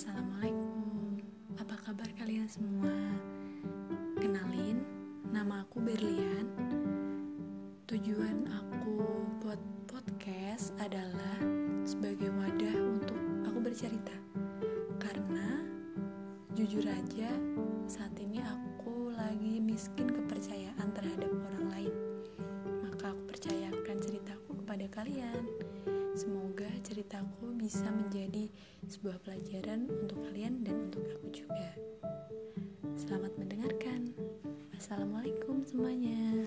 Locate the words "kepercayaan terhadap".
20.08-21.28